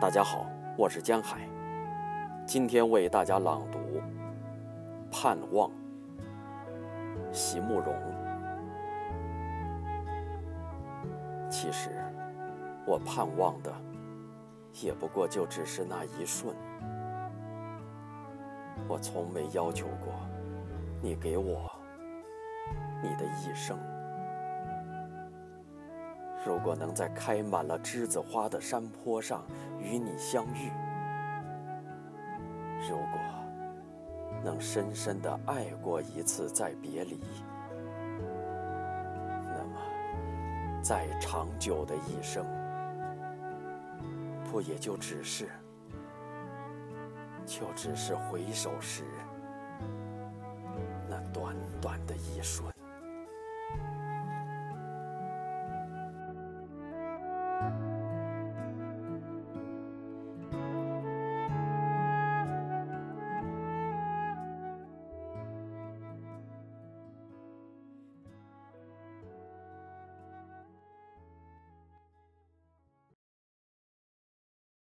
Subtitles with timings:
[0.00, 0.44] 大家好，
[0.76, 1.48] 我是江海，
[2.44, 3.78] 今天为大家朗读
[5.10, 5.70] 《盼望》，
[7.32, 7.94] 席慕容。
[11.48, 11.90] 其实，
[12.84, 13.72] 我盼望的，
[14.82, 16.54] 也不过就只是那一瞬。
[18.88, 20.12] 我从没要求过
[21.00, 21.70] 你给我
[23.00, 23.78] 你的一生。
[26.44, 29.42] 如果能在开满了栀子花的山坡上
[29.80, 30.70] 与你相遇，
[32.86, 33.18] 如果
[34.42, 37.18] 能深深的爱过一次再别离，
[39.56, 42.44] 那么再长久的一生，
[44.50, 45.48] 不也就只是，
[47.46, 49.04] 就只是回首时
[51.08, 52.73] 那短短的一瞬。